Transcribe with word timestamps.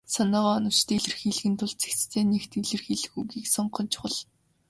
Санаагаа 0.13 0.55
оновчтой 0.59 0.97
илэрхийлэхийн 0.97 1.55
тулд 1.57 1.77
цэгцтэй, 1.81 2.23
нягт 2.29 2.51
илэрхийлэх 2.59 3.11
үгийг 3.19 3.45
сонгох 3.53 3.79
нь 3.83 3.91
чухал. 3.93 4.15